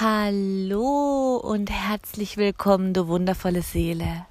[0.00, 4.26] Hallo und herzlich willkommen, du wundervolle Seele.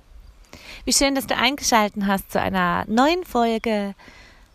[0.85, 3.93] Wie schön, dass du eingeschaltet hast zu einer neuen Folge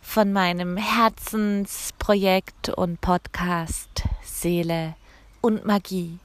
[0.01, 4.95] von meinem Herzensprojekt und Podcast Seele
[5.41, 6.17] und Magie.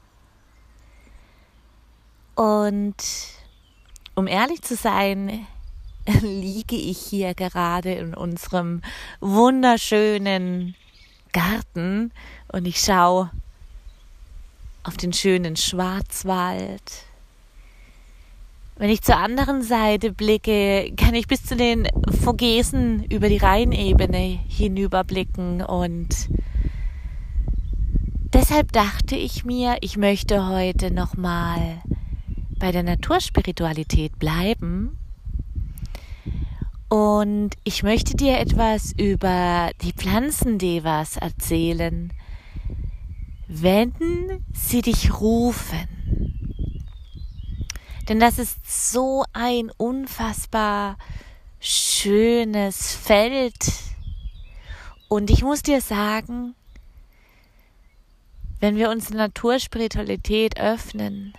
[2.33, 2.95] Und
[4.15, 5.45] um ehrlich zu sein,
[6.23, 8.81] liege ich hier gerade in unserem
[9.19, 10.73] wunderschönen
[11.31, 12.11] Garten
[12.51, 13.29] und ich schaue
[14.83, 17.05] auf den schönen Schwarzwald.
[18.77, 21.87] Wenn ich zur anderen Seite blicke, kann ich bis zu den
[22.23, 26.07] Vogesen über die Rheinebene hinüberblicken und
[28.33, 31.81] deshalb dachte ich mir, ich möchte heute nochmal
[32.57, 34.97] bei der Naturspiritualität bleiben
[36.87, 42.11] und ich möchte dir etwas über die Pflanzendevas erzählen,
[43.49, 45.87] wenn sie dich rufen.
[48.07, 50.97] Denn das ist so ein unfassbar
[51.59, 53.73] schönes Feld.
[55.09, 56.55] Und ich muss dir sagen,
[58.59, 61.33] wenn wir uns Naturspiritualität öffnen,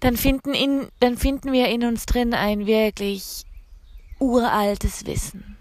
[0.00, 3.44] dann finden, in, dann finden wir in uns drin ein wirklich
[4.20, 5.57] uraltes Wissen.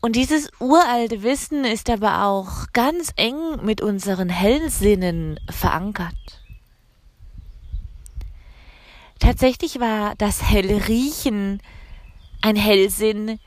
[0.00, 6.14] Und dieses uralte Wissen ist aber auch ganz eng mit unseren Hellsinnen verankert.
[9.18, 11.60] Tatsächlich war das Hellriechen
[12.40, 13.38] ein Hellsinn,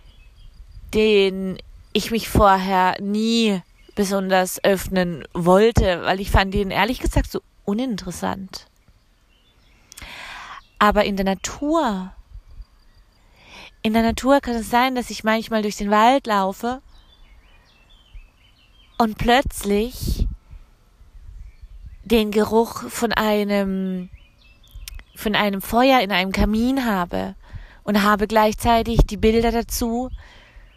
[0.94, 1.58] den
[1.94, 3.62] ich mich vorher nie
[3.96, 8.68] besonders öffnen wollte, weil ich fand ihn ehrlich gesagt so uninteressant.
[10.78, 12.14] Aber in der Natur
[13.84, 16.82] in der Natur kann es sein, dass ich manchmal durch den Wald laufe
[18.98, 20.26] und plötzlich
[22.06, 24.10] den Geruch von einem
[25.16, 27.36] von einem Feuer in einem Kamin habe
[27.84, 30.10] und habe gleichzeitig die Bilder dazu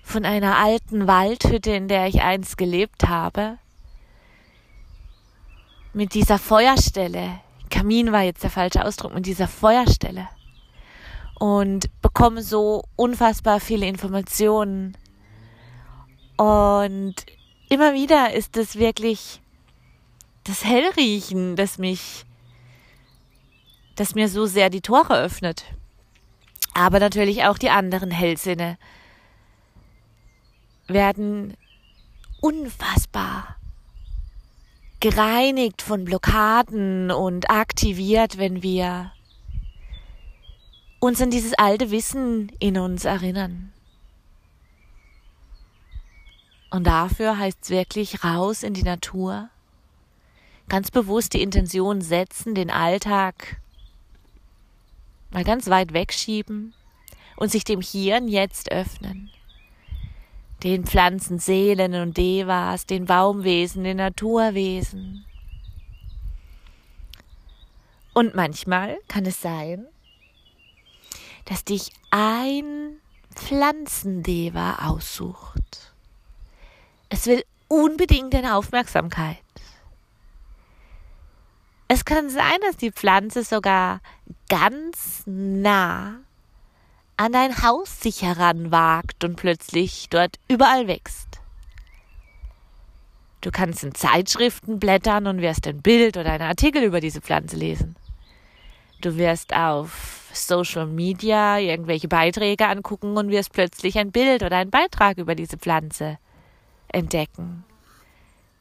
[0.02, 3.58] von einer alten Waldhütte, in der ich einst gelebt habe,
[5.94, 7.40] mit dieser Feuerstelle.
[7.70, 10.28] Kamin war jetzt der falsche Ausdruck, mit dieser Feuerstelle
[11.38, 14.96] und bekomme so unfassbar viele Informationen.
[16.36, 17.14] Und
[17.68, 19.40] immer wieder ist es wirklich
[20.44, 22.24] das Hellriechen, das mich,
[23.96, 25.64] das mir so sehr die Tore öffnet.
[26.74, 28.78] Aber natürlich auch die anderen Hellsinne
[30.86, 31.56] werden
[32.40, 33.56] unfassbar
[35.00, 39.12] gereinigt von Blockaden und aktiviert, wenn wir
[41.06, 43.72] uns an dieses alte Wissen in uns erinnern.
[46.70, 49.48] Und dafür heißt es wirklich raus in die Natur,
[50.68, 53.60] ganz bewusst die Intention setzen, den Alltag
[55.30, 56.74] mal ganz weit wegschieben
[57.36, 59.30] und sich dem Hier und Jetzt öffnen.
[60.64, 65.24] Den Pflanzen, Seelen und Devas, den Baumwesen, den Naturwesen.
[68.12, 69.86] Und manchmal kann es sein,
[71.46, 73.00] dass dich ein
[73.34, 75.94] Pflanzendeva aussucht.
[77.08, 79.38] Es will unbedingt deine Aufmerksamkeit.
[81.88, 84.00] Es kann sein, dass die Pflanze sogar
[84.48, 86.16] ganz nah
[87.16, 91.40] an dein Haus sich heranwagt und plötzlich dort überall wächst.
[93.40, 97.56] Du kannst in Zeitschriften blättern und wirst ein Bild oder einen Artikel über diese Pflanze
[97.56, 97.94] lesen.
[99.00, 100.05] Du wirst auf
[100.36, 105.56] Social Media irgendwelche Beiträge angucken und wirst plötzlich ein Bild oder einen Beitrag über diese
[105.56, 106.18] Pflanze
[106.88, 107.64] entdecken.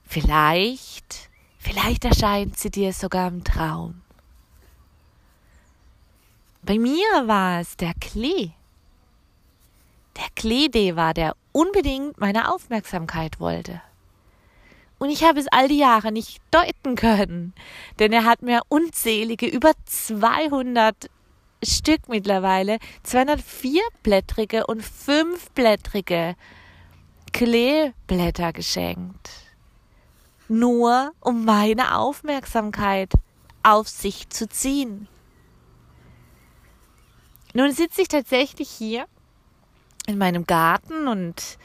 [0.03, 4.01] Vielleicht, vielleicht erscheint sie dir sogar im Traum.
[6.61, 8.51] Bei mir war es der Klee.
[10.17, 13.81] Der Kleedeva, der unbedingt meine Aufmerksamkeit wollte.
[14.97, 17.53] Und ich habe es all die Jahre nicht deuten können,
[17.99, 21.09] denn er hat mir unzählige, über 200
[21.63, 26.35] Stück mittlerweile 204-blättrige und 5-blättrige
[27.31, 29.29] Kleeblätter geschenkt.
[30.47, 33.13] Nur um meine Aufmerksamkeit
[33.63, 35.07] auf sich zu ziehen.
[37.53, 39.05] Nun sitze ich tatsächlich hier
[40.07, 41.57] in meinem Garten und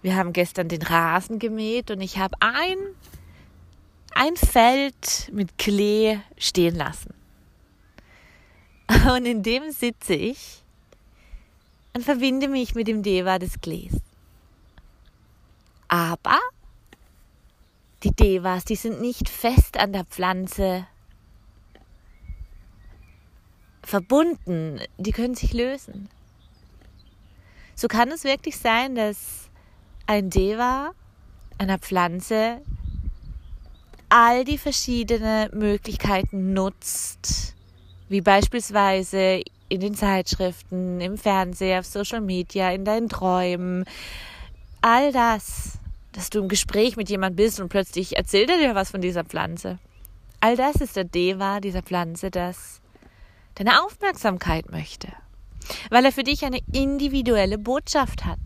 [0.00, 2.76] wir haben gestern den Rasen gemäht und ich habe ein,
[4.14, 7.14] ein Feld mit Klee stehen lassen.
[9.16, 10.62] Und in dem sitze ich
[11.94, 13.92] und verbinde mich mit dem Deva des Klees.
[15.88, 16.38] Aber
[18.02, 20.86] Die Devas, die sind nicht fest an der Pflanze
[23.84, 26.08] verbunden, die können sich lösen.
[27.76, 29.48] So kann es wirklich sein, dass
[30.06, 30.92] ein Deva
[31.58, 32.60] einer Pflanze
[34.08, 37.54] all die verschiedenen Möglichkeiten nutzt,
[38.08, 43.84] wie beispielsweise in den Zeitschriften, im Fernsehen, auf Social Media, in deinen Träumen,
[44.82, 45.78] all das,
[46.12, 49.24] dass du im Gespräch mit jemand bist und plötzlich erzählt er dir was von dieser
[49.24, 49.78] Pflanze.
[50.40, 52.80] All das ist der Deva dieser Pflanze, das
[53.54, 55.08] deine Aufmerksamkeit möchte,
[55.90, 58.38] weil er für dich eine individuelle Botschaft hat.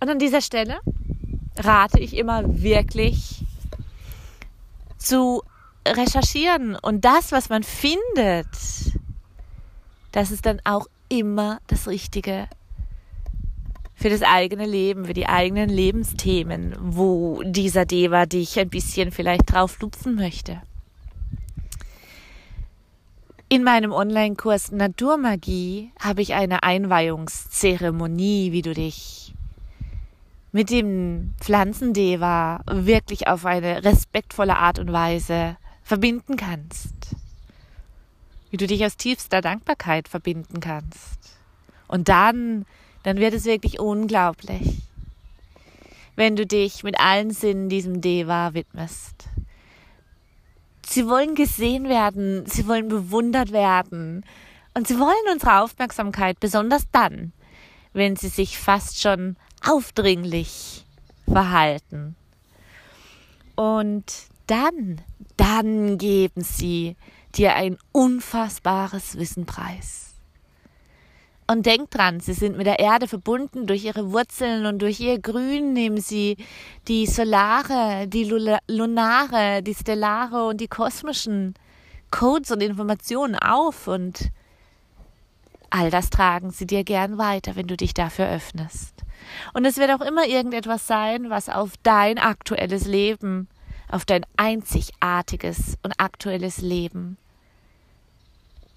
[0.00, 0.80] Und an dieser Stelle
[1.56, 3.44] rate ich immer wirklich
[4.98, 5.42] zu
[5.86, 8.46] recherchieren und das, was man findet,
[10.12, 12.48] das ist dann auch immer das Richtige
[13.94, 19.52] für das eigene Leben, für die eigenen Lebensthemen, wo dieser Deva dich ein bisschen vielleicht
[19.52, 20.62] drauf lupfen möchte.
[23.50, 29.34] In meinem Online-Kurs Naturmagie habe ich eine Einweihungszeremonie, wie du dich
[30.52, 35.56] mit dem Pflanzendeva wirklich auf eine respektvolle Art und Weise
[35.90, 37.16] verbinden kannst.
[38.50, 41.18] Wie du dich aus tiefster Dankbarkeit verbinden kannst.
[41.88, 42.64] Und dann,
[43.02, 44.82] dann wird es wirklich unglaublich,
[46.14, 49.24] wenn du dich mit allen Sinnen diesem Deva widmest.
[50.86, 54.24] Sie wollen gesehen werden, sie wollen bewundert werden
[54.74, 57.32] und sie wollen unsere Aufmerksamkeit, besonders dann,
[57.94, 60.86] wenn sie sich fast schon aufdringlich
[61.26, 62.14] verhalten.
[63.56, 65.00] Und dann,
[65.36, 66.96] dann geben sie
[67.34, 70.14] dir ein unfassbares Wissen preis.
[71.46, 75.18] Und denk dran, sie sind mit der Erde verbunden durch ihre Wurzeln und durch ihr
[75.18, 76.36] Grün nehmen sie
[76.86, 78.24] die solare, die
[78.68, 81.54] lunare, die stellare und die kosmischen
[82.12, 84.30] Codes und Informationen auf und
[85.70, 88.94] all das tragen sie dir gern weiter, wenn du dich dafür öffnest.
[89.52, 93.48] Und es wird auch immer irgendetwas sein, was auf dein aktuelles Leben,
[93.90, 97.16] auf dein einzigartiges und aktuelles Leben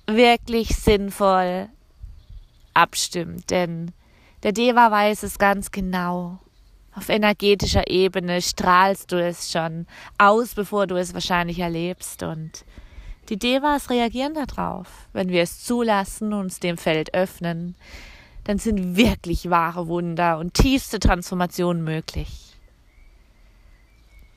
[0.07, 1.69] wirklich sinnvoll
[2.73, 3.91] abstimmt, denn
[4.43, 6.39] der Deva weiß es ganz genau.
[6.95, 9.87] Auf energetischer Ebene strahlst du es schon
[10.17, 12.21] aus, bevor du es wahrscheinlich erlebst.
[12.21, 12.65] Und
[13.29, 14.87] die Devas reagieren darauf.
[15.11, 17.75] Wenn wir es zulassen, uns dem Feld öffnen,
[18.43, 22.52] dann sind wirklich wahre Wunder und tiefste Transformationen möglich.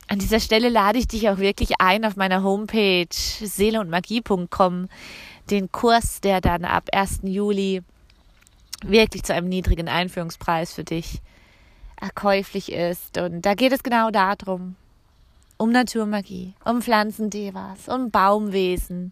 [0.08, 4.88] An dieser Stelle lade ich dich auch wirklich ein auf meiner Homepage seeleundmagie.com,
[5.50, 7.20] den Kurs, der dann ab 1.
[7.24, 7.82] Juli
[8.84, 11.20] wirklich zu einem niedrigen Einführungspreis für dich
[12.00, 13.18] erkäuflich ist.
[13.18, 14.76] Und da geht es genau darum,
[15.56, 19.10] um Naturmagie, um Pflanzendevas, um Baumwesen,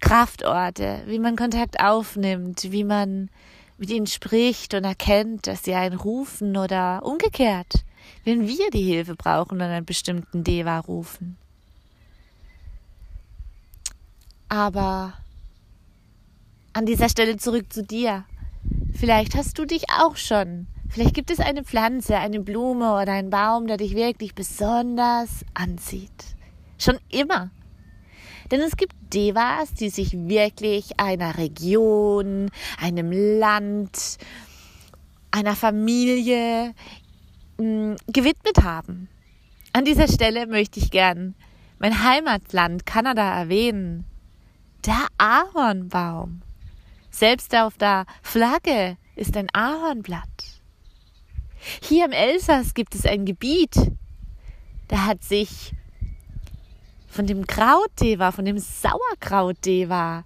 [0.00, 3.30] Kraftorte, wie man Kontakt aufnimmt, wie man
[3.78, 7.84] mit ihnen spricht und erkennt, dass sie einen rufen oder umgekehrt,
[8.24, 11.36] wenn wir die Hilfe brauchen und einen bestimmten Deva rufen.
[14.48, 15.14] Aber
[16.72, 18.24] an dieser Stelle zurück zu dir.
[18.94, 20.66] Vielleicht hast du dich auch schon.
[20.88, 26.10] Vielleicht gibt es eine Pflanze, eine Blume oder einen Baum, der dich wirklich besonders anzieht.
[26.78, 27.50] Schon immer.
[28.50, 34.18] Denn es gibt Devas, die sich wirklich einer Region, einem Land,
[35.30, 36.74] einer Familie
[37.58, 39.08] mh, mm, gewidmet haben.
[39.72, 41.34] An dieser Stelle möchte ich gern
[41.78, 44.04] mein Heimatland Kanada erwähnen.
[44.86, 46.42] Der Ahornbaum.
[47.10, 50.28] Selbst auf der Flagge ist ein Ahornblatt.
[51.80, 53.76] Hier im Elsass gibt es ein Gebiet,
[54.88, 55.72] da hat sich
[57.08, 60.24] von dem Krautdeva, von dem Sauerkrautdeva,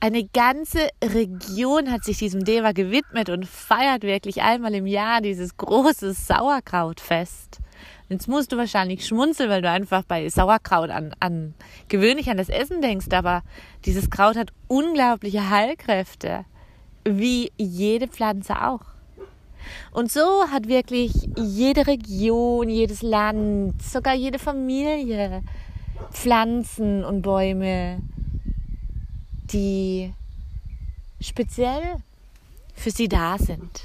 [0.00, 5.56] eine ganze Region hat sich diesem Deva gewidmet und feiert wirklich einmal im Jahr dieses
[5.58, 7.58] große Sauerkrautfest.
[8.08, 11.54] Jetzt musst du wahrscheinlich schmunzeln, weil du einfach bei Sauerkraut an, an
[11.88, 13.42] gewöhnlich an das Essen denkst, aber
[13.84, 16.44] dieses Kraut hat unglaubliche Heilkräfte,
[17.04, 18.80] wie jede Pflanze auch.
[19.92, 25.42] Und so hat wirklich jede Region, jedes Land, sogar jede Familie
[26.10, 28.00] Pflanzen und Bäume,
[29.52, 30.12] die
[31.20, 31.96] speziell
[32.74, 33.82] für sie da sind.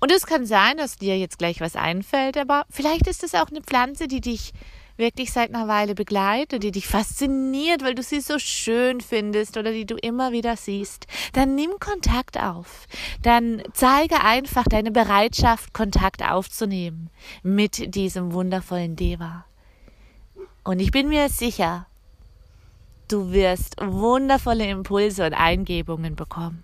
[0.00, 3.48] Und es kann sein, dass dir jetzt gleich was einfällt, aber vielleicht ist es auch
[3.48, 4.52] eine Pflanze, die dich
[5.00, 9.72] wirklich seit einer Weile begleitet, die dich fasziniert, weil du sie so schön findest oder
[9.72, 12.86] die du immer wieder siehst, dann nimm Kontakt auf.
[13.22, 17.10] Dann zeige einfach deine Bereitschaft, Kontakt aufzunehmen
[17.42, 19.44] mit diesem wundervollen Deva.
[20.62, 21.86] Und ich bin mir sicher,
[23.12, 26.62] du wirst wundervolle Impulse und Eingebungen bekommen.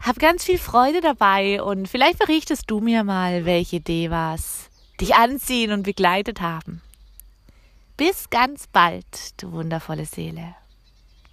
[0.00, 4.70] Hab ganz viel Freude dabei und vielleicht berichtest du mir mal, welche Devas
[5.00, 6.80] dich anziehen und begleitet haben.
[7.96, 10.54] Bis ganz bald, du wundervolle Seele.